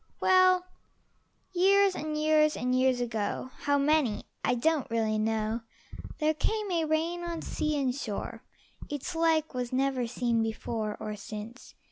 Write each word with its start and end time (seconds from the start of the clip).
Well, 0.19 0.65
years 1.53 1.93
and 1.93 2.17
years 2.17 2.57
and 2.57 2.73
years 2.73 2.99
ago 2.99 3.51
How 3.59 3.77
many 3.77 4.25
I 4.43 4.55
don't 4.55 4.89
really 4.89 5.19
know 5.19 5.61
There 6.17 6.33
came 6.33 6.71
a 6.71 6.85
rain 6.85 7.23
on 7.23 7.43
sea 7.43 7.79
and 7.79 7.93
shore; 7.93 8.41
Its 8.89 9.13
like 9.13 9.53
was 9.53 9.71
never 9.71 10.07
seen 10.07 10.41
before 10.41 10.97
Or 10.99 11.15
since. 11.15 11.75